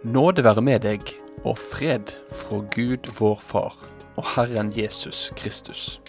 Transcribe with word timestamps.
Nåde 0.00 0.40
være 0.40 0.62
med 0.64 0.78
deg, 0.80 1.10
og 1.44 1.58
fred 1.60 2.14
fra 2.32 2.62
Gud 2.72 3.10
vår 3.18 3.42
Far 3.44 3.74
og 4.16 4.24
Herren 4.32 4.70
Jesus 4.72 5.26
Kristus. 5.36 6.00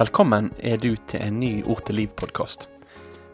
Velkommen 0.00 0.48
er 0.58 0.80
du 0.82 0.96
til 1.06 1.22
en 1.22 1.38
ny 1.38 1.62
Ord 1.62 1.84
til 1.86 1.94
liv-podkast. 2.00 2.66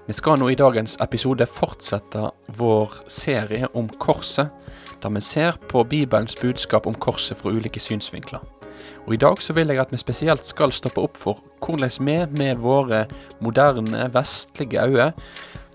Vi 0.05 0.13
skal 0.13 0.37
nå 0.37 0.51
i 0.53 0.59
dagens 0.61 0.99
episode 1.01 1.47
fortsette 1.49 2.27
vår 2.59 2.99
serie 3.09 3.71
om 3.73 3.89
korset, 3.89 4.53
der 5.01 5.17
vi 5.17 5.25
ser 5.25 5.57
på 5.73 5.87
Bibelens 5.89 6.37
budskap 6.37 6.85
om 6.85 7.01
korset 7.01 7.41
fra 7.41 7.49
ulike 7.49 7.81
synsvinkler. 7.81 8.45
Og 9.07 9.15
I 9.17 9.23
dag 9.25 9.41
så 9.41 9.57
vil 9.57 9.73
jeg 9.73 9.81
at 9.81 9.97
vi 9.97 10.03
spesielt 10.05 10.45
skal 10.45 10.77
stoppe 10.77 11.01
opp 11.01 11.17
for 11.17 11.41
hvordan 11.65 12.05
vi 12.05 12.19
med 12.37 12.61
våre 12.61 13.07
moderne, 13.41 14.11
vestlige 14.13 14.85
øyne 14.85 15.15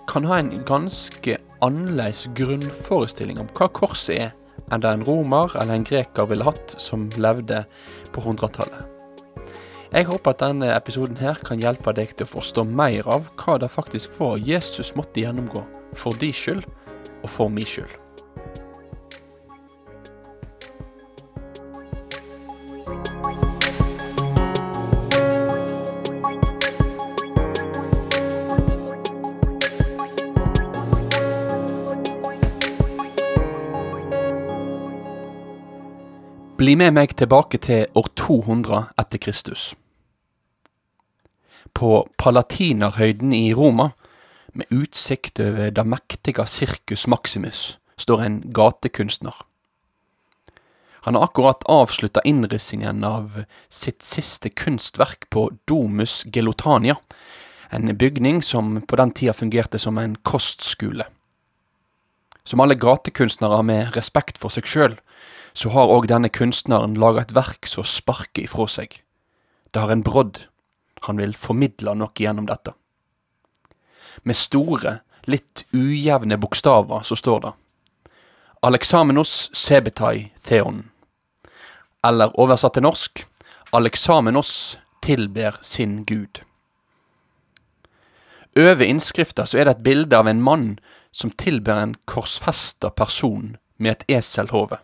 kan 0.06 0.30
ha 0.30 0.38
en 0.40 0.54
ganske 0.62 1.40
annerledes 1.64 2.26
grunnforestilling 2.38 3.40
om 3.42 3.50
hva 3.56 3.70
korset 3.72 4.16
er, 4.16 4.34
enn 4.72 4.82
det 4.82 4.92
en 4.92 5.06
romer 5.08 5.54
eller 5.60 5.78
en 5.78 5.88
greker 5.88 6.28
ville 6.30 6.48
hatt 6.48 6.76
som 6.82 7.08
levde 7.22 7.64
på 8.16 8.24
100-tallet. 8.24 8.92
Jeg 9.96 10.10
håper 10.10 10.34
at 10.34 10.42
denne 10.42 10.72
episoden 10.76 11.20
her 11.22 11.38
kan 11.46 11.62
hjelpe 11.62 11.94
deg 11.96 12.16
til 12.18 12.28
å 12.28 12.34
forstå 12.34 12.66
mer 12.68 13.08
av 13.08 13.30
hva 13.40 13.60
det 13.62 13.72
faktisk 13.72 14.18
var 14.20 14.42
Jesus 14.42 14.96
måtte 14.98 15.24
gjennomgå, 15.24 15.64
for 15.96 16.18
din 16.20 16.36
skyld 16.36 16.66
og 17.22 17.30
for 17.32 17.54
min 17.54 17.70
skyld. 17.70 18.05
Bli 36.66 36.74
med 36.82 36.96
meg 36.98 37.12
tilbake 37.14 37.60
til 37.62 37.84
år 37.94 38.08
200 38.18 38.78
etter 38.98 39.20
Kristus. 39.22 39.76
På 41.78 42.08
Palatinerhøyden 42.18 43.36
i 43.38 43.52
Roma, 43.54 43.92
med 44.58 44.74
utsikt 44.74 45.44
over 45.46 45.70
det 45.70 45.86
mektige 45.86 46.48
Circus 46.50 47.06
Maximus, 47.06 47.78
står 48.02 48.24
en 48.26 48.40
gatekunstner. 48.50 49.36
Han 51.06 51.14
har 51.14 51.28
akkurat 51.28 51.68
avslutta 51.70 52.26
innrissingen 52.26 53.06
av 53.06 53.44
sitt 53.70 54.02
siste 54.02 54.50
kunstverk 54.50 55.30
på 55.30 55.52
Domus 55.70 56.24
Gelotania, 56.34 56.98
en 57.70 57.94
bygning 57.94 58.42
som 58.42 58.80
på 58.82 58.98
den 58.98 59.14
tida 59.14 59.38
fungerte 59.38 59.78
som 59.78 60.02
en 60.02 60.18
kostskole. 60.26 61.06
Som 62.44 62.60
alle 62.60 62.74
gatekunstnere 62.74 63.62
med 63.62 63.94
respekt 63.94 64.42
for 64.42 64.50
seg 64.50 64.66
sjøl, 64.66 64.98
så 65.56 65.72
har 65.72 65.92
òg 65.92 66.10
denne 66.12 66.30
kunstneren 66.30 66.98
laga 67.00 67.24
et 67.24 67.36
verk 67.36 67.68
som 67.72 67.88
sparker 67.88 68.44
ifra 68.44 68.68
seg. 68.68 69.00
Det 69.72 69.82
har 69.82 69.92
en 69.92 70.04
brodd. 70.04 70.46
Han 71.08 71.20
vil 71.22 71.36
formidle 71.40 71.96
noe 71.96 72.12
gjennom 72.20 72.48
dette. 72.50 72.74
Med 74.24 74.36
store, 74.36 75.00
litt 75.26 75.64
ujevne 75.74 76.38
bokstaver 76.38 77.06
så 77.08 77.16
står 77.16 77.40
det 77.46 77.54
Alexamenos 78.66 79.50
sebetai 79.54 80.32
theon. 80.44 80.90
Eller 82.06 82.34
oversatt 82.42 82.76
til 82.76 82.86
norsk 82.86 83.24
Alexamenos 83.76 84.78
tilber 85.06 85.58
sin 85.62 86.04
gud. 86.06 86.42
Over 88.56 88.86
innskrifta 88.88 89.46
så 89.46 89.60
er 89.60 89.68
det 89.68 89.76
et 89.76 89.86
bilde 89.86 90.18
av 90.18 90.28
en 90.32 90.42
mann 90.42 90.68
som 91.12 91.32
tilber 91.32 91.78
en 91.82 91.96
korsfesta 92.10 92.90
person 92.90 93.58
med 93.78 93.92
et 93.92 94.20
eselhode. 94.20 94.80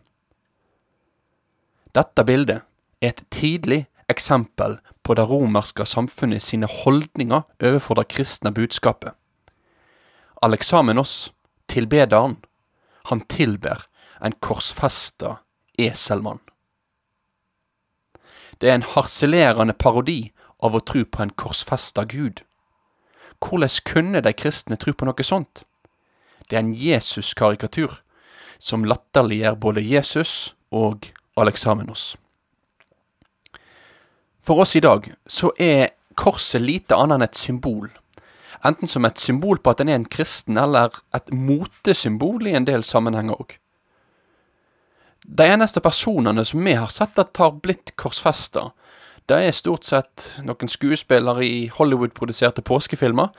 Dette 1.96 2.24
bildet 2.24 2.64
er 3.02 3.12
et 3.12 3.24
tidlig 3.34 3.86
eksempel 4.12 4.78
på 5.04 5.16
det 5.18 5.26
romerske 5.30 5.86
samfunnet 5.86 6.44
sine 6.44 6.68
holdninger 6.70 7.42
overfor 7.64 8.00
det 8.00 8.08
kristne 8.14 8.52
budskapet. 8.54 9.12
Alexamenos, 10.42 11.34
tilbederen, 11.68 12.38
han 13.10 13.22
tilber 13.22 13.88
en 14.22 14.34
korsfesta 14.40 15.40
eselmann. 15.80 16.40
Det 18.62 18.70
er 18.70 18.78
en 18.78 18.90
harselerende 18.94 19.74
parodi 19.74 20.32
av 20.62 20.76
å 20.78 20.84
tro 20.86 21.04
på 21.06 21.24
en 21.24 21.34
korsfesta 21.34 22.06
Gud. 22.06 22.44
Hvordan 23.42 23.82
kunne 23.86 24.22
de 24.22 24.34
kristne 24.38 24.78
tro 24.78 24.94
på 24.94 25.08
noe 25.10 25.26
sånt? 25.26 25.64
Det 26.50 26.58
er 26.58 26.62
en 26.62 26.76
Jesus-karikatur 26.78 28.02
som 28.62 28.86
latterliggjør 28.86 29.58
både 29.58 29.82
Jesus 29.82 30.54
og 30.70 31.10
Alexamenos. 31.36 32.18
For 34.42 34.60
oss 34.60 34.76
i 34.76 34.82
dag 34.84 35.06
så 35.28 35.52
er 35.60 35.94
korset 36.18 36.62
lite 36.62 36.98
annet 36.98 37.20
enn 37.20 37.28
et 37.28 37.40
symbol. 37.40 37.90
Enten 38.66 38.90
som 38.90 39.06
et 39.06 39.22
symbol 39.22 39.62
på 39.62 39.74
at 39.74 39.82
en 39.82 39.90
er 39.90 40.00
en 40.00 40.06
kristen, 40.06 40.58
eller 40.58 41.00
et 41.16 41.34
motesymbol 41.34 42.46
i 42.50 42.56
en 42.58 42.68
del 42.68 42.84
sammenhenger 42.86 43.40
òg. 43.40 43.58
De 45.22 45.46
eneste 45.46 45.82
personene 45.82 46.44
som 46.46 46.66
vi 46.66 46.74
har 46.74 46.90
sett 46.94 47.18
at 47.22 47.38
har 47.38 47.58
blitt 47.62 47.96
korsfesta, 47.96 48.72
det 49.30 49.38
er 49.38 49.56
stort 49.56 49.86
sett 49.86 50.28
noen 50.44 50.70
skuespillere 50.70 51.46
i 51.46 51.68
Hollywood-produserte 51.74 52.66
påskefilmer, 52.66 53.30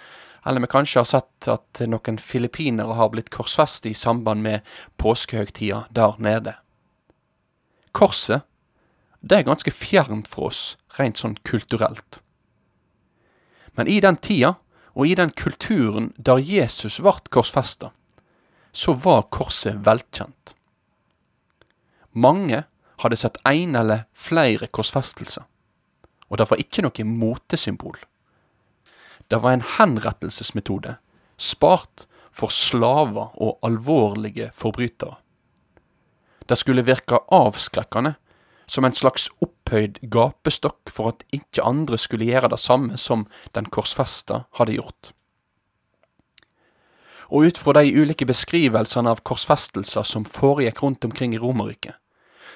eller 0.47 0.63
vi 0.65 0.71
kanskje 0.71 1.03
har 1.03 1.11
sett 1.11 1.49
at 1.51 1.83
noen 1.91 2.19
filippinere 2.19 2.97
har 2.99 3.11
blitt 3.13 3.31
korsfestet 3.35 3.91
i 3.93 3.99
samband 3.99 4.43
med 4.43 4.75
påskehøgtida 4.99 5.85
der 5.91 6.19
nede. 6.19 6.57
Korset, 7.93 8.43
det 9.21 9.39
er 9.39 9.47
ganske 9.47 9.71
fjernt 9.71 10.29
fra 10.29 10.49
oss, 10.51 10.63
rent 10.99 11.21
sånn 11.21 11.37
kulturelt. 11.47 12.21
Men 13.79 13.89
i 13.89 14.01
den 14.03 14.19
tida, 14.21 14.57
og 14.93 15.09
i 15.09 15.15
den 15.17 15.31
kulturen 15.33 16.11
der 16.19 16.43
Jesus 16.43 16.99
ble 17.01 17.15
korsfesta, 17.33 17.93
så 18.73 18.93
var 18.97 19.29
korset 19.33 19.79
velkjent. 19.87 20.55
Mange 22.13 22.65
hadde 23.01 23.19
sett 23.21 23.39
en 23.49 23.77
eller 23.77 24.07
flere 24.13 24.69
korsfestelser, 24.69 25.45
og 26.29 26.41
det 26.41 26.49
var 26.51 26.61
ikke 26.61 26.85
noe 26.85 27.09
motesymbol. 27.09 27.97
Det 29.29 29.41
var 29.41 29.57
en 29.57 29.65
henrettelsesmetode, 29.79 30.97
spart 31.41 32.07
for 32.33 32.53
slaver 32.53 33.33
og 33.41 33.59
alvorlige 33.65 34.51
forbrytere. 34.57 35.17
Det 36.49 36.59
skulle 36.59 36.85
virke 36.87 37.21
avskrekkende, 37.33 38.15
som 38.67 38.85
en 38.85 38.95
slags 38.97 39.29
opphøyd 39.43 39.99
gapestokk 40.13 40.91
for 40.91 41.13
at 41.13 41.25
ikke 41.35 41.65
andre 41.67 41.99
skulle 41.99 42.29
gjøre 42.29 42.53
det 42.53 42.61
samme 42.63 42.99
som 42.99 43.27
den 43.57 43.69
korsfesta 43.73 44.45
hadde 44.59 44.79
gjort. 44.79 45.13
Og 47.33 47.49
ut 47.49 47.59
fra 47.59 47.75
de 47.79 47.93
ulike 47.97 48.27
beskrivelsene 48.29 49.13
av 49.13 49.23
korsfestelser 49.25 50.05
som 50.05 50.29
foregikk 50.29 50.83
rundt 50.83 51.05
omkring 51.05 51.35
i 51.35 51.41
Romerriket, 51.41 51.97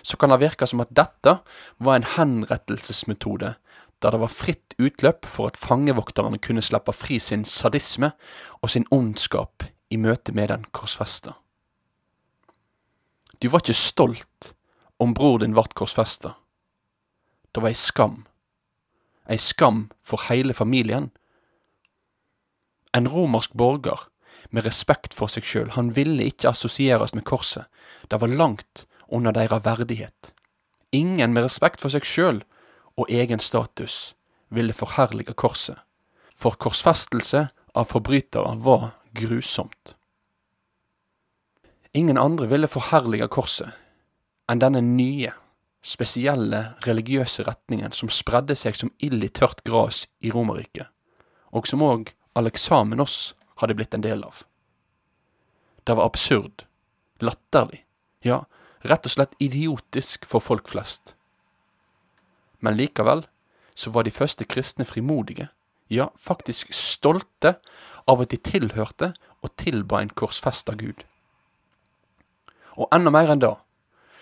så 0.03 0.17
kan 0.21 0.31
det 0.31 0.43
virke 0.45 0.67
som 0.69 0.83
at 0.85 0.93
dette 0.95 1.39
var 1.83 1.97
en 1.97 2.11
henrettelsesmetode 2.17 3.57
der 4.05 4.13
det 4.13 4.21
var 4.21 4.33
fritt 4.33 4.77
utløp 4.79 5.25
for 5.25 5.49
at 5.49 5.57
fangevokterne 5.57 6.39
kunne 6.39 6.63
slippe 6.63 6.93
fri 6.93 7.17
sin 7.19 7.47
sadisme 7.49 8.13
og 8.61 8.71
sin 8.71 8.85
ondskap 8.93 9.65
i 9.91 9.97
møte 9.97 10.35
med 10.37 10.53
den 10.53 10.67
korsfesta. 10.77 11.33
Du 13.39 13.49
var 13.49 13.61
ikke 13.61 13.77
stolt 13.77 14.55
om 15.03 15.13
bror 15.15 15.39
din 15.43 15.55
vart 15.57 15.75
korsfesta. 15.77 16.35
Det 17.53 17.61
var 17.61 17.73
ei 17.73 17.79
skam. 17.79 18.25
Ei 19.29 19.39
skam 19.41 19.89
for 20.05 20.29
heile 20.29 20.55
familien. 20.55 21.11
En 22.97 23.09
romersk 23.09 23.53
borger 23.53 24.09
med 24.51 24.65
respekt 24.65 25.15
for 25.17 25.29
seg 25.29 25.45
sjøl, 25.45 25.73
han 25.75 25.91
ville 25.97 26.29
ikke 26.31 26.53
assosieres 26.53 27.15
med 27.17 27.27
korset. 27.29 27.67
Det 28.09 28.21
var 28.21 28.33
langt 28.33 28.87
under 29.09 29.33
deres 29.33 29.65
verdighet. 29.65 30.33
Ingen 30.93 31.33
med 31.35 31.45
respekt 31.45 31.83
for 31.83 31.93
seg 31.93 32.07
sjøl 32.07 32.43
og 32.97 33.11
egen 33.13 33.43
status 33.43 34.15
ville 34.49 34.73
forherlige 34.73 35.35
korset, 35.35 35.77
for 36.33 36.57
korsfestelse 36.57 37.49
av 37.77 37.89
forbrytere 37.91 38.57
var 38.65 38.93
grusomt. 39.17 39.97
Ingen 41.97 42.19
andre 42.19 42.47
ville 42.47 42.69
forherlige 42.69 43.29
korset 43.33 43.73
enn 44.53 44.61
denne 44.61 44.83
nye, 44.85 45.31
spesielle 45.81 46.59
religiøse 46.85 47.47
retningen 47.47 47.95
som 47.97 48.11
spredde 48.13 48.53
seg 48.59 48.77
som 48.77 48.91
ild 49.01 49.25
i 49.25 49.31
tørt 49.33 49.63
gras 49.65 50.03
i 50.21 50.33
Romerriket, 50.35 50.91
og 51.57 51.65
som 51.71 51.85
òg 51.87 52.13
Alexamenos 52.37 53.33
hadde 53.63 53.79
blitt 53.79 53.97
en 53.97 54.05
del 54.05 54.27
av. 54.29 54.43
Det 55.89 55.97
var 55.97 56.11
absurd, 56.11 56.67
latterlig, 57.25 57.81
ja, 58.21 58.43
rett 58.85 59.09
og 59.09 59.17
slett 59.17 59.41
idiotisk 59.41 60.29
for 60.29 60.45
folk 60.45 60.69
flest. 60.69 61.17
Men 62.61 62.77
likevel 62.77 63.25
så 63.73 63.89
var 63.97 64.05
de 64.05 64.13
første 64.13 64.45
kristne 64.45 64.85
frimodige, 64.85 65.49
ja, 65.89 66.11
faktisk 66.21 66.77
stolte 66.77 67.57
av 68.05 68.21
at 68.21 68.37
de 68.37 68.43
tilhørte 68.53 69.15
og 69.41 69.55
tilba 69.57 70.05
en 70.05 70.13
korsfesta 70.13 70.77
Gud. 70.77 71.07
Og 72.77 72.89
enda 72.95 73.11
mer 73.11 73.33
enn 73.33 73.43
det, 73.43 73.55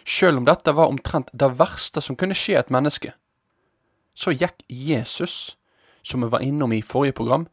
Selv 0.05 0.37
om 0.37 0.45
dette 0.45 0.73
var 0.77 0.91
omtrent 0.93 1.31
det 1.33 1.49
verste 1.57 2.03
som 2.05 2.17
kunne 2.17 2.37
skje 2.37 2.59
et 2.61 2.69
menneske, 2.69 3.15
så 4.13 4.35
gikk 4.37 4.61
Jesus, 4.69 5.57
som 6.05 6.21
vi 6.21 6.29
var 6.29 6.45
innom 6.45 6.75
i 6.77 6.83
forrige 6.85 7.17
program, 7.17 7.47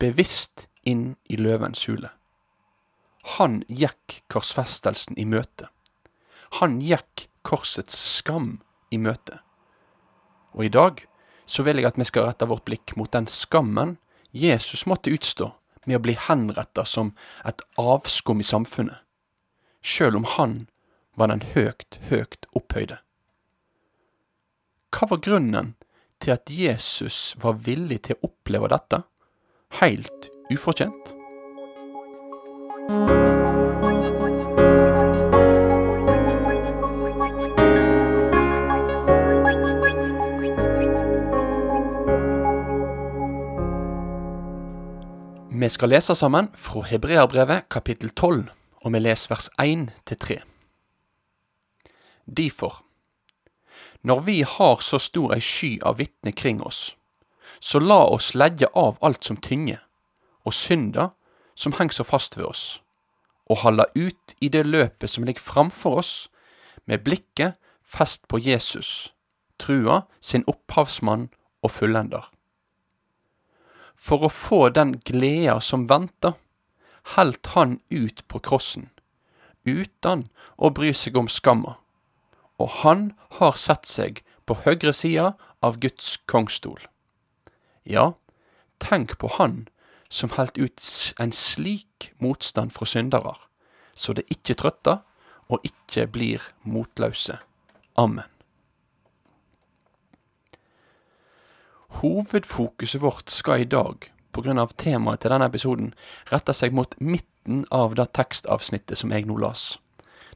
bevisst 0.00 0.68
inn 0.88 1.18
i 1.28 1.36
løvens 1.36 1.84
hule. 1.84 2.08
Han 3.36 3.60
gikk 3.68 4.22
korsfestelsen 4.32 5.18
i 5.20 5.26
møte. 5.28 5.68
Han 6.62 6.78
gikk 6.80 7.28
korsets 7.44 7.98
skam 8.16 8.62
i 8.90 8.96
møte. 8.96 9.42
Og 10.56 10.64
i 10.64 10.72
dag 10.72 11.04
så 11.48 11.64
vil 11.66 11.80
jeg 11.80 11.90
at 11.90 12.00
vi 12.00 12.06
skal 12.08 12.28
rette 12.28 12.48
vårt 12.48 12.64
blikk 12.68 12.96
mot 12.96 13.12
den 13.12 13.28
skammen 13.28 13.98
Jesus 14.32 14.86
måtte 14.88 15.12
utstå 15.12 15.52
med 15.88 15.98
å 15.98 16.04
bli 16.04 16.14
henretta 16.20 16.84
som 16.84 17.14
et 17.48 17.62
avskum 17.80 18.42
i 18.42 18.46
samfunnet, 18.46 18.96
sjøl 19.82 20.16
om 20.16 20.26
han 20.36 20.56
var 21.18 21.32
den 21.32 21.42
høgt, 21.54 21.98
høgt 22.10 22.46
opphøyde. 22.56 23.00
Hva 24.94 25.10
var 25.10 25.22
grunnen 25.24 25.74
til 26.22 26.34
at 26.34 26.50
Jesus 26.50 27.36
var 27.42 27.60
villig 27.66 28.02
til 28.08 28.18
å 28.18 28.30
oppleve 28.30 28.70
dette, 28.72 29.02
heilt 29.82 30.30
ufortjent? 30.50 31.14
Vi 45.68 45.68
skal 45.74 45.90
lese 45.92 46.14
sammen 46.16 46.46
fra 46.56 46.80
Hebreabrevet 46.88 47.66
kapittel 47.68 48.08
12, 48.14 48.46
og 48.82 48.92
vi 48.94 49.00
leser 49.02 49.32
vers 49.32 49.48
1 49.58 49.88
til 50.06 50.18
3. 50.24 50.36
Difor, 52.26 52.82
når 54.02 54.20
vi 54.26 54.40
har 54.42 54.82
så 54.84 55.00
stor 55.02 55.34
ei 55.34 55.42
sky 55.42 55.78
av 55.82 55.98
vitner 55.98 56.36
kring 56.36 56.62
oss, 56.62 56.96
så 57.60 57.80
la 57.82 58.00
oss 58.06 58.34
legge 58.34 58.68
av 58.74 58.98
alt 59.02 59.24
som 59.24 59.36
tynger, 59.36 59.80
og 60.46 60.54
synda 60.54 61.10
som 61.58 61.74
henger 61.78 61.98
så 61.98 62.06
fast 62.06 62.38
ved 62.38 62.46
oss, 62.46 62.64
og 63.50 63.64
holde 63.64 63.88
ut 63.96 64.36
i 64.40 64.48
det 64.48 64.66
løpet 64.66 65.10
som 65.10 65.24
ligger 65.24 65.42
framfor 65.42 65.98
oss, 66.04 66.14
med 66.86 67.04
blikket 67.04 67.58
fest 67.82 68.28
på 68.28 68.38
Jesus, 68.38 69.12
trua 69.58 70.04
sin 70.20 70.46
opphavsmann 70.46 71.28
og 71.62 71.74
fullender 71.74 72.28
for 73.98 74.24
å 74.24 74.30
få 74.32 74.68
den 74.74 74.94
gleda 75.04 75.58
som 75.64 75.86
venter, 75.90 76.36
helt 77.16 77.46
han 77.54 77.78
ut 77.90 78.24
på 78.28 78.40
krossen, 78.44 78.88
uten 79.66 80.26
å 80.56 80.70
bry 80.74 80.92
seg 80.96 81.16
om 81.16 81.28
skamma, 81.32 81.76
og 82.58 82.70
han 82.82 83.12
har 83.38 83.56
sett 83.56 83.86
seg 83.86 84.22
på 84.48 84.56
høyre 84.64 84.92
sida 84.96 85.32
av 85.64 85.78
Guds 85.82 86.16
kongstol. 86.30 86.80
Ja, 87.88 88.12
tenk 88.82 89.18
på 89.18 89.30
han 89.38 89.66
som 90.08 90.32
helt 90.36 90.58
ut 90.58 90.80
en 91.20 91.32
slik 91.32 92.12
motstand 92.18 92.72
fra 92.72 92.88
syndere, 92.88 93.36
så 93.94 94.14
det 94.16 94.28
ikke 94.32 94.56
trøtter 94.58 95.02
og 95.48 95.64
ikke 95.64 96.06
blir 96.12 96.44
motløse. 96.62 97.38
Amen. 97.96 98.28
Hovedfokuset 101.98 103.00
vårt 103.02 103.32
skal 103.32 103.64
i 103.64 103.68
dag, 103.68 104.10
pga. 104.32 104.66
temaet 104.76 105.20
til 105.20 105.30
denne 105.30 105.46
episoden, 105.46 105.94
retter 106.32 106.52
seg 106.52 106.72
mot 106.72 106.94
midten 107.00 107.64
av 107.70 107.94
det 107.94 108.12
tekstavsnittet 108.12 108.98
som 108.98 109.12
jeg 109.12 109.26
nå 109.26 109.36
las. 109.36 109.78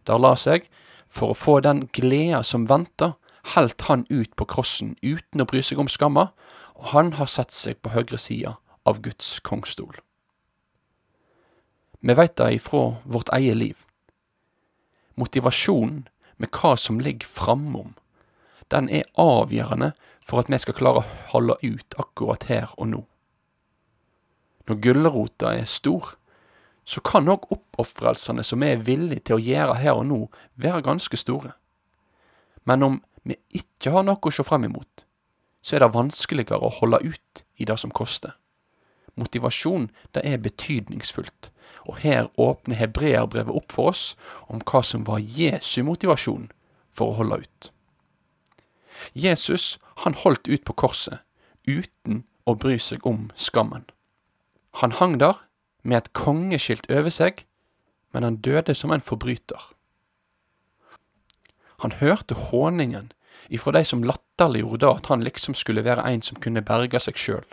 Der 0.07 0.19
las 0.19 0.47
jeg 0.47 0.69
for 1.09 1.33
å 1.33 1.39
få 1.39 1.61
den 1.61 1.89
gleda 1.93 2.43
som 2.43 2.67
venter, 2.67 3.15
helt 3.55 3.83
han 3.89 4.07
ut 4.09 4.35
på 4.37 4.47
krossen 4.47 4.97
uten 5.03 5.43
å 5.43 5.49
bry 5.49 5.63
seg 5.63 5.79
om 5.79 5.89
skamma, 5.89 6.31
og 6.75 6.93
han 6.95 7.13
har 7.19 7.27
satt 7.27 7.53
seg 7.53 7.83
på 7.83 7.93
høyre 7.93 8.19
sida 8.19 8.57
av 8.89 9.03
Guds 9.03 9.41
kongstol. 9.41 9.95
Vi 12.01 12.15
veit 12.19 12.37
det 12.37 12.55
ifra 12.57 12.97
vårt 13.05 13.31
eget 13.35 13.57
liv. 13.57 13.85
Motivasjonen 15.15 16.09
med 16.37 16.51
hva 16.51 16.75
som 16.77 16.99
ligger 16.99 17.29
framom, 17.29 17.95
den 18.73 18.89
er 18.89 19.05
avgjørende 19.21 19.93
for 20.25 20.41
at 20.41 20.51
vi 20.51 20.59
skal 20.59 20.77
klare 20.79 21.03
å 21.03 21.11
holde 21.35 21.59
ut 21.63 21.99
akkurat 22.01 22.49
her 22.49 22.73
og 22.79 22.89
nå. 22.89 23.03
Når 24.69 24.81
gulrota 24.83 25.55
er 25.57 25.65
stor, 25.67 26.15
så 26.85 27.01
kan 27.05 27.31
òg 27.31 27.47
oppofrelsene 27.55 28.43
som 28.47 28.63
vi 28.63 28.73
er 28.73 28.85
villige 28.87 29.27
til 29.29 29.39
å 29.39 29.43
gjøre 29.43 29.79
her 29.79 29.99
og 29.99 30.07
nå, 30.11 30.21
være 30.59 30.85
ganske 30.87 31.19
store. 31.19 31.55
Men 32.67 32.83
om 32.83 33.01
vi 33.23 33.39
ikke 33.55 33.95
har 33.95 34.07
noe 34.07 34.19
å 34.19 34.35
se 34.35 34.45
frem 34.47 34.67
imot, 34.67 35.05
så 35.63 35.77
er 35.77 35.85
det 35.85 35.95
vanskeligere 35.95 36.63
å 36.63 36.75
holde 36.81 37.03
ut 37.07 37.45
i 37.63 37.67
det 37.67 37.79
som 37.79 37.95
koster. 37.95 38.35
Motivasjon, 39.15 39.91
det 40.15 40.25
er 40.25 40.41
betydningsfullt, 40.43 41.51
og 41.87 42.01
her 42.03 42.31
åpner 42.41 42.79
hebreerbrevet 42.81 43.55
opp 43.55 43.75
for 43.75 43.93
oss 43.93 44.05
om 44.49 44.63
hva 44.65 44.83
som 44.87 45.05
var 45.07 45.23
Jesu 45.23 45.83
motivasjon 45.87 46.49
for 46.91 47.13
å 47.13 47.19
holde 47.21 47.43
ut. 47.45 47.71
Jesus 49.13 49.79
han 50.05 50.15
holdt 50.15 50.49
ut 50.49 50.65
på 50.65 50.77
korset 50.79 51.21
uten 51.69 52.23
å 52.47 52.55
bry 52.59 52.79
seg 52.81 53.07
om 53.07 53.29
skammen. 53.37 53.85
Han 54.81 54.93
hang 54.93 55.19
der 55.21 55.43
med 55.83 55.97
et 55.97 56.13
kongeskilt 56.13 56.89
over 56.91 57.11
seg, 57.11 57.45
men 58.13 58.23
han 58.23 58.41
døde 58.45 58.75
som 58.75 58.93
en 58.93 59.05
forbryter. 59.05 59.73
Han 61.83 61.93
hørte 61.99 62.35
håningen 62.35 63.11
ifra 63.49 63.73
de 63.73 63.85
som 63.85 64.05
latterliggjorde 64.07 64.91
at 64.97 65.11
han 65.11 65.25
liksom 65.25 65.55
skulle 65.59 65.85
være 65.85 66.05
en 66.09 66.23
som 66.23 66.39
kunne 66.41 66.63
berge 66.63 67.01
seg 67.03 67.19
sjøl. 67.19 67.47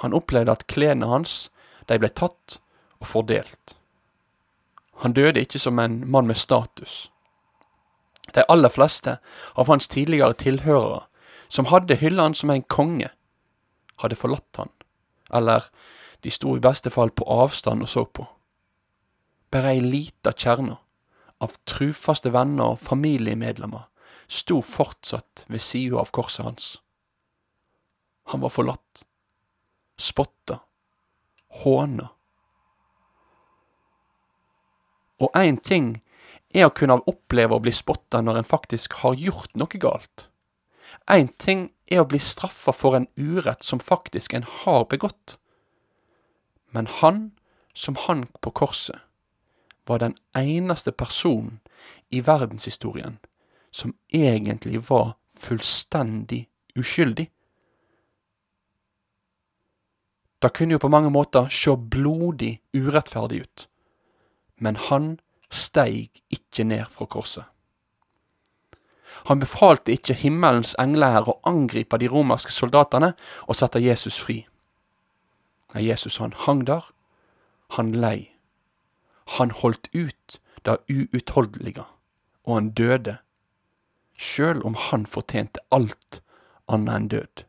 Han 0.00 0.16
opplevde 0.16 0.54
at 0.54 0.66
klærne 0.66 1.06
hans, 1.06 1.50
de 1.86 1.98
ble 2.00 2.08
tatt 2.08 2.58
og 3.02 3.06
fordelt. 3.06 3.76
Han 5.04 5.12
døde 5.12 5.42
ikke 5.42 5.58
som 5.58 5.78
en 5.78 6.00
mann 6.10 6.26
med 6.26 6.38
status. 6.40 7.10
De 8.34 8.44
aller 8.48 8.72
fleste 8.72 9.18
av 9.58 9.68
hans 9.68 9.88
tidligere 9.88 10.38
tilhørere, 10.38 11.04
som 11.48 11.68
hadde 11.68 11.98
hylla 12.00 12.30
han 12.30 12.34
som 12.38 12.50
en 12.50 12.62
konge, 12.64 13.10
hadde 14.00 14.16
forlatt 14.16 14.56
han, 14.56 14.70
eller 15.32 15.68
de 16.22 16.30
sto 16.30 16.56
i 16.56 16.62
beste 16.62 16.90
fall 16.94 17.10
på 17.10 17.26
avstand 17.26 17.82
og 17.82 17.90
så 17.90 18.04
på. 18.06 18.26
Bare 19.52 19.74
ei 19.74 19.82
lita 19.84 20.32
kjerne 20.32 20.78
av 21.42 21.58
trufaste 21.68 22.30
venner 22.32 22.76
og 22.76 22.82
familiemedlemmer 22.82 23.88
sto 24.32 24.62
fortsatt 24.64 25.44
ved 25.48 25.60
sida 25.60 25.98
av 26.00 26.12
korset 26.14 26.46
hans. 26.46 26.68
Han 28.30 28.40
var 28.40 28.52
forlatt, 28.54 29.02
spotta, 29.98 30.60
håna. 31.62 32.08
Og 35.22 35.36
én 35.38 35.58
ting 35.60 35.96
er 36.54 36.68
å 36.68 36.74
kunne 36.74 37.00
oppleve 37.10 37.56
å 37.56 37.62
bli 37.62 37.74
spotta 37.74 38.22
når 38.22 38.40
en 38.40 38.48
faktisk 38.48 39.00
har 39.02 39.18
gjort 39.18 39.52
noe 39.58 39.82
galt. 39.82 40.28
Én 41.10 41.32
ting 41.38 41.70
er 41.92 42.02
å 42.02 42.08
bli 42.08 42.20
straffa 42.22 42.72
for 42.72 42.96
en 42.96 43.06
urett 43.20 43.64
som 43.64 43.80
faktisk 43.80 44.32
en 44.34 44.46
har 44.64 44.86
begått. 44.88 45.36
Men 46.72 46.88
han 47.00 47.32
som 47.74 47.96
hang 48.06 48.26
på 48.40 48.50
korset, 48.50 48.98
var 49.84 49.98
den 49.98 50.14
eneste 50.38 50.92
personen 50.92 51.60
i 52.08 52.20
verdenshistorien 52.20 53.18
som 53.70 53.94
egentlig 54.08 54.78
var 54.88 55.16
fullstendig 55.36 56.46
uskyldig. 56.78 57.26
Det 60.42 60.52
kunne 60.54 60.76
jo 60.76 60.82
på 60.82 60.90
mange 60.90 61.10
måter 61.10 61.50
sjå 61.50 61.76
blodig 61.76 62.60
urettferdig 62.74 63.42
ut, 63.42 63.66
men 64.56 64.78
han 64.88 65.16
steig 65.50 66.22
ikke 66.30 66.66
ned 66.66 66.86
fra 66.90 67.06
korset. 67.06 67.51
Han 69.28 69.40
befalte 69.42 69.92
ikke 69.94 70.16
himmelens 70.18 70.74
engler 70.82 71.28
å 71.28 71.38
angripe 71.48 71.98
de 71.98 72.08
romerske 72.10 72.52
soldatene 72.52 73.12
og 73.46 73.58
sette 73.58 73.82
Jesus 73.82 74.18
fri. 74.20 74.42
Nei, 75.74 75.86
Jesus 75.88 76.18
han 76.20 76.34
hang 76.46 76.64
der, 76.68 76.84
han 77.76 77.92
lei. 77.96 78.32
Han 79.38 79.54
holdt 79.62 79.88
ut 79.94 80.40
det 80.66 80.78
uutholdelige, 80.90 81.86
og 82.44 82.54
han 82.58 82.72
døde, 82.76 83.16
sjøl 84.18 84.60
om 84.66 84.76
han 84.90 85.06
fortjente 85.08 85.62
alt 85.70 86.20
annet 86.68 86.94
enn 86.96 87.08
død. 87.14 87.44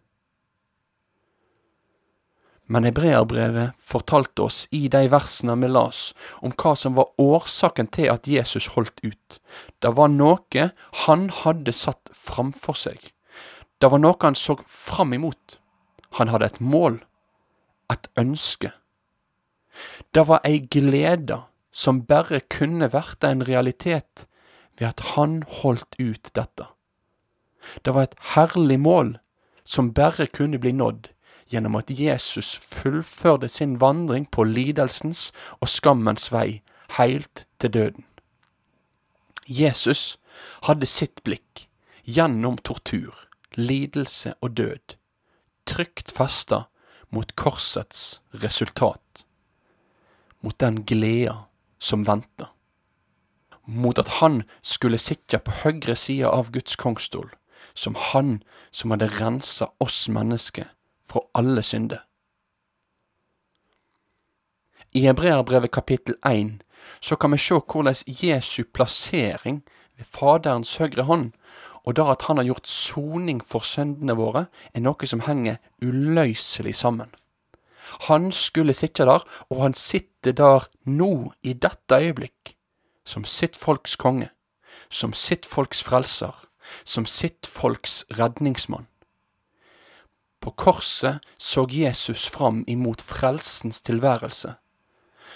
Men 2.74 2.88
hebreerbrevet 2.88 3.78
fortalte 3.78 4.48
oss 4.48 4.64
i 4.74 4.88
de 4.90 5.04
versene 5.14 5.54
vi 5.62 5.68
las, 5.70 6.16
om 6.42 6.56
hva 6.58 6.72
som 6.80 6.96
var 6.98 7.12
årsaken 7.22 7.92
til 7.94 8.10
at 8.10 8.26
Jesus 8.26 8.72
holdt 8.74 9.04
ut. 9.06 9.38
Det 9.78 9.92
var 10.00 10.10
noe 10.10 10.70
han 11.04 11.28
hadde 11.44 11.76
satt 11.78 12.10
framfor 12.18 12.80
seg. 12.80 13.12
Det 13.78 13.92
var 13.94 14.02
noe 14.02 14.18
han 14.26 14.40
så 14.40 14.58
fram 14.66 15.14
imot. 15.14 15.60
Han 16.18 16.34
hadde 16.34 16.50
et 16.50 16.60
mål, 16.74 16.98
et 17.94 18.10
ønske. 18.18 18.74
Det 20.10 20.26
var 20.26 20.42
ei 20.42 20.66
glede 20.66 21.44
som 21.70 22.02
bare 22.10 22.42
kunne 22.50 22.90
vært 22.90 23.26
en 23.28 23.46
realitet 23.46 24.26
ved 24.80 24.96
at 24.96 25.10
han 25.14 25.44
holdt 25.62 25.94
ut 26.02 26.34
dette. 26.34 26.72
Det 27.86 27.94
var 27.94 28.10
et 28.10 28.22
herlig 28.34 28.82
mål 28.82 29.20
som 29.62 29.94
bare 29.94 30.26
kunne 30.26 30.58
bli 30.58 30.74
nådd 30.74 31.13
gjennom 31.54 31.78
at 31.78 31.92
Jesus 31.94 32.56
fullførte 32.58 33.48
sin 33.48 33.78
vandring 33.82 34.26
på 34.32 34.46
lidelsens 34.48 35.30
og 35.60 35.70
skammens 35.70 36.32
vei 36.34 36.64
heilt 36.98 37.46
til 37.62 37.74
døden. 37.74 38.06
Jesus 39.48 40.18
hadde 40.66 40.90
sitt 40.90 41.22
blikk 41.28 41.68
gjennom 42.04 42.58
tortur, 42.58 43.14
lidelse 43.56 44.34
og 44.42 44.58
død, 44.58 44.98
trygt 45.70 46.14
festa 46.16 46.64
mot 47.14 47.36
korsets 47.38 48.22
resultat, 48.44 49.26
mot 50.42 50.58
den 50.60 50.82
gleda 50.88 51.44
som 51.80 52.08
venta, 52.08 52.50
mot 53.66 54.00
at 54.00 54.18
han 54.20 54.42
skulle 54.62 55.00
sitte 55.00 55.40
på 55.40 55.60
høyre 55.64 55.96
side 55.96 56.28
av 56.28 56.52
Guds 56.56 56.80
kongstol, 56.80 57.30
som 57.74 57.96
han 58.12 58.40
som 58.72 58.94
hadde 58.96 59.12
rensa 59.20 59.70
oss 59.84 60.08
mennesker 60.10 60.72
fra 61.14 61.22
alle 61.38 61.62
synder. 61.62 62.02
I 64.94 65.06
Hebreerbrevet 65.06 65.72
kapittel 65.72 66.16
1 66.26 66.62
så 67.02 67.16
kan 67.16 67.32
vi 67.32 67.38
se 67.38 67.58
hvordan 67.58 67.96
Jesu 68.08 68.64
plassering 68.74 69.64
ved 69.98 70.06
Faderens 70.06 70.78
høyre 70.78 71.06
hånd, 71.10 71.32
og 71.86 71.96
det 71.96 72.06
at 72.10 72.26
han 72.28 72.38
har 72.38 72.48
gjort 72.48 72.68
soning 72.68 73.42
for 73.46 73.66
syndene 73.66 74.16
våre, 74.18 74.46
er 74.74 74.82
noe 74.82 75.10
som 75.10 75.26
henger 75.28 75.60
uløselig 75.84 76.76
sammen. 76.76 77.12
Han 78.08 78.32
skulle 78.32 78.74
sitte 78.74 79.06
der, 79.06 79.26
og 79.50 79.62
han 79.62 79.74
sitter 79.74 80.32
der 80.32 80.70
nå, 80.86 81.34
i 81.42 81.54
dette 81.54 82.00
øyeblikk, 82.00 82.56
som 83.06 83.26
sitt 83.26 83.60
folks 83.60 83.96
konge, 83.96 84.30
som 84.90 85.14
sitt 85.14 85.46
folks 85.46 85.84
frelser, 85.84 86.34
som 86.86 87.06
sitt 87.06 87.48
folks 87.48 88.06
redningsmann. 88.18 88.88
På 90.44 90.52
korset 90.52 91.24
så 91.38 91.68
Jesus 91.72 92.28
fram 92.28 92.66
imot 92.68 93.02
frelsens 93.02 93.82
tilværelse, 93.82 94.56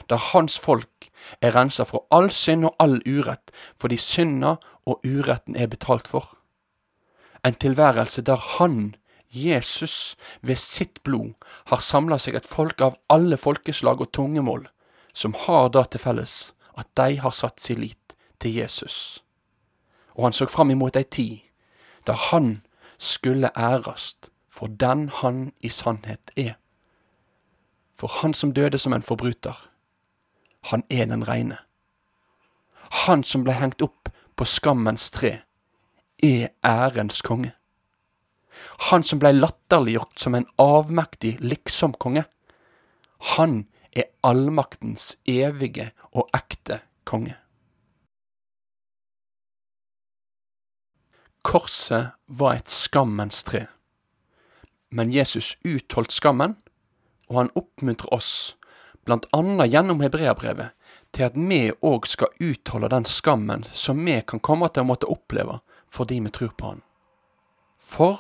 da 0.10 0.18
hans 0.20 0.58
folk 0.60 1.08
er 1.42 1.56
rensa 1.56 1.86
fra 1.88 2.02
all 2.12 2.28
synd 2.32 2.68
og 2.68 2.76
all 2.84 3.00
urett, 3.08 3.54
fordi 3.80 3.98
synda 3.98 4.58
og 4.84 5.00
uretten 5.08 5.56
er 5.56 5.72
betalt 5.72 6.12
for. 6.12 6.36
En 7.46 7.56
tilværelse 7.56 8.22
der 8.22 8.36
han, 8.36 8.96
Jesus, 9.32 10.18
ved 10.42 10.60
sitt 10.60 11.04
blod 11.04 11.34
har 11.72 11.80
samla 11.80 12.20
seg 12.20 12.36
et 12.36 12.52
folk 12.58 12.82
av 12.82 13.00
alle 13.08 13.40
folkeslag 13.40 14.04
og 14.04 14.12
tungemål, 14.12 14.68
som 15.14 15.40
har 15.48 15.72
det 15.72 15.88
til 15.92 16.04
felles 16.04 16.38
at 16.76 16.92
de 17.00 17.22
har 17.24 17.32
satt 17.32 17.64
sin 17.64 17.80
lit 17.80 18.18
til 18.44 18.60
Jesus. 18.60 19.24
Og 20.20 20.28
han 20.28 20.36
så 20.36 20.52
fram 20.52 20.76
imot 20.76 21.00
ei 21.00 21.08
tid 21.08 21.38
da 22.04 22.14
han 22.32 22.58
skulle 23.00 23.56
ærast 23.56 24.34
for 24.58 24.68
den 24.68 25.10
han 25.10 25.52
i 25.62 25.70
sannhet 25.70 26.32
er. 26.36 26.56
For 27.98 28.10
han 28.22 28.34
som 28.34 28.54
døde 28.54 28.78
som 28.82 28.94
en 28.94 29.06
forbryter, 29.06 29.58
han 30.72 30.84
er 30.90 31.06
den 31.06 31.28
reine. 31.28 31.58
Han 33.06 33.24
som 33.24 33.44
ble 33.46 33.54
hengt 33.54 33.82
opp 33.86 34.10
på 34.36 34.46
skammens 34.50 35.12
tre, 35.14 35.42
er 36.24 36.50
ærens 36.66 37.22
konge. 37.22 37.54
Han 38.90 39.06
som 39.06 39.22
blei 39.22 39.36
latterliggjort 39.36 40.18
som 40.18 40.36
en 40.36 40.48
avmektig 40.58 41.38
liksom-konge. 41.42 42.26
Han 43.38 43.68
er 43.94 44.10
allmaktens 44.26 45.16
evige 45.30 45.92
og 46.12 46.30
ekte 46.34 46.82
konge. 47.06 47.38
Korset 51.46 52.18
var 52.28 52.58
et 52.58 52.74
skammens 52.74 53.46
tre. 53.46 53.68
Men 54.90 55.12
Jesus 55.12 55.58
utholdt 55.64 56.12
skammen, 56.16 56.56
og 57.28 57.42
han 57.42 57.52
oppmuntrer 57.60 58.14
oss, 58.14 58.56
blant 59.06 59.28
annet 59.36 59.72
gjennom 59.72 60.02
hebreabrevet, 60.04 60.74
til 61.16 61.28
at 61.28 61.38
vi 61.40 61.60
òg 61.72 62.08
skal 62.08 62.34
utholde 62.44 62.90
den 62.92 63.06
skammen 63.08 63.64
som 63.72 64.00
vi 64.06 64.20
kan 64.28 64.44
komme 64.44 64.70
til 64.72 64.84
å 64.84 64.92
måtte 64.92 65.12
oppleve 65.12 65.62
fordi 65.88 66.20
vi 66.20 66.32
tror 66.36 66.52
på 66.60 66.74
Han. 66.74 66.82
For 67.78 68.20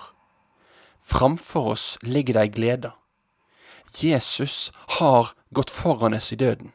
framfor 1.03 1.74
oss 1.74 1.86
ligger 2.01 2.38
det 2.38 2.45
ei 2.45 2.53
glede. 2.55 2.91
Jesus 4.00 4.71
har 5.00 5.33
gått 5.53 5.69
foran 5.69 6.15
oss 6.15 6.31
i 6.31 6.39
døden. 6.39 6.71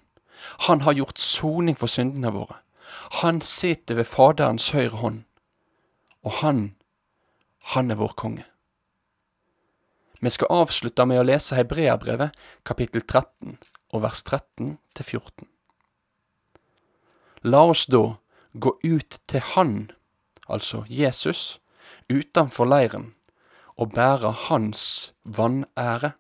Han 0.69 0.85
har 0.85 0.93
gjort 0.93 1.19
soning 1.19 1.77
for 1.79 1.89
syndene 1.89 2.33
våre. 2.35 2.61
Han 3.23 3.41
sitter 3.41 3.99
ved 4.01 4.09
Faderens 4.09 4.71
høyre 4.77 5.01
hånd. 5.01 5.23
Og 6.23 6.39
han, 6.45 6.75
han 7.75 7.91
er 7.91 7.99
vår 8.01 8.15
konge. 8.17 8.45
Vi 10.23 10.31
skal 10.31 10.53
avslutte 10.55 11.03
med 11.11 11.19
å 11.19 11.27
lese 11.27 11.57
Hebreabrevet 11.59 12.37
kapittel 12.63 13.03
13 13.03 13.57
og 13.91 14.05
vers 14.05 14.21
13 14.23 14.77
til 14.95 15.09
14. 15.19 15.49
La 17.43 17.65
oss 17.67 17.89
da 17.91 18.05
gå 18.55 18.77
ut 18.85 19.19
til 19.27 19.43
Han, 19.57 19.91
altså 20.47 20.85
Jesus, 20.87 21.59
utenfor 22.07 22.71
leiren 22.71 23.11
og 23.75 23.97
bære 23.99 24.31
Hans 24.47 25.11
vanære. 25.25 26.15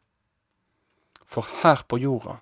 For 1.22 1.46
her 1.62 1.86
på 1.86 2.02
jorda 2.02 2.40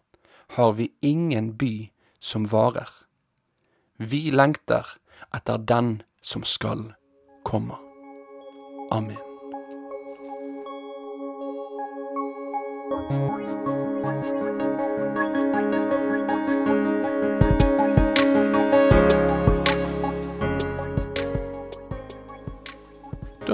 har 0.57 0.73
vi 0.81 0.89
ingen 1.05 1.59
by 1.61 1.91
som 2.21 2.49
varer. 2.49 2.89
Vi 4.01 4.31
lengter 4.33 4.97
etter 5.29 5.61
den 5.61 5.99
som 6.23 6.41
skal 6.41 6.95
komme. 7.45 7.77
Amen. 8.91 9.30
Da 13.11 13.17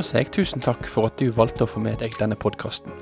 sier 0.04 0.20
jeg 0.20 0.28
tusen 0.34 0.60
takk 0.60 0.84
for 0.84 1.08
at 1.08 1.16
du 1.16 1.30
valgte 1.32 1.64
å 1.64 1.70
få 1.70 1.80
med 1.80 2.02
deg 2.02 2.12
denne 2.20 2.36
podkasten. 2.36 2.92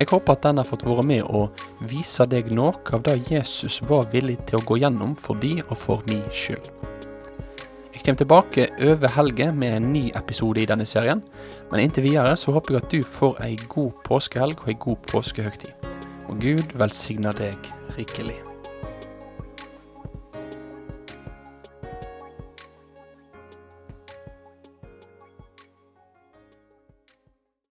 Jeg 0.00 0.08
håper 0.10 0.34
at 0.34 0.42
den 0.42 0.58
har 0.58 0.66
fått 0.66 0.82
være 0.82 1.04
med 1.06 1.22
å 1.22 1.44
vise 1.86 2.26
deg 2.26 2.50
noe 2.50 2.74
av 2.90 3.04
det 3.06 3.20
Jesus 3.28 3.78
var 3.86 4.10
villig 4.10 4.40
til 4.48 4.58
å 4.58 4.66
gå 4.66 4.80
gjennom 4.82 5.14
for 5.14 5.38
de 5.38 5.60
og 5.68 5.76
for 5.78 6.02
min 6.10 6.24
skyld. 6.34 6.66
Jeg 7.92 8.02
kommer 8.02 8.24
tilbake 8.24 8.66
over 8.82 9.14
helgen 9.14 9.54
med 9.62 9.76
en 9.76 9.92
ny 9.94 10.08
episode 10.18 10.64
i 10.64 10.66
denne 10.66 10.88
serien, 10.90 11.22
men 11.70 11.84
inntil 11.84 12.08
videre 12.08 12.34
så 12.34 12.58
håper 12.58 12.74
jeg 12.74 12.82
at 12.82 12.98
du 12.98 13.06
får 13.20 13.38
ei 13.46 13.54
god 13.70 14.02
påskehelg 14.10 14.66
og 14.66 14.74
ei 14.74 14.78
god 14.82 15.06
påskehøgtid. 15.14 15.91
Og 16.30 16.38
Gud 16.42 16.78
velsigner 16.78 17.32
deg 17.36 17.72
rikelig. 17.98 18.51